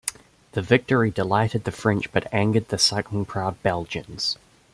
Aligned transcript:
The 0.53 0.63
victory 0.63 1.11
delighted 1.11 1.63
the 1.63 1.71
French 1.71 2.11
but 2.11 2.25
angered 2.33 2.69
the 2.69 2.79
cycling-proud 2.79 3.61
Belgians. 3.61 4.35